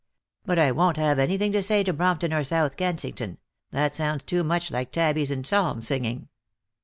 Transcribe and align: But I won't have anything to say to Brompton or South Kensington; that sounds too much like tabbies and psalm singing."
But 0.47 0.57
I 0.57 0.71
won't 0.71 0.97
have 0.97 1.19
anything 1.19 1.51
to 1.51 1.61
say 1.61 1.83
to 1.83 1.93
Brompton 1.93 2.33
or 2.33 2.43
South 2.43 2.75
Kensington; 2.75 3.37
that 3.69 3.93
sounds 3.93 4.23
too 4.23 4.43
much 4.43 4.71
like 4.71 4.91
tabbies 4.91 5.29
and 5.29 5.45
psalm 5.45 5.83
singing." 5.83 6.27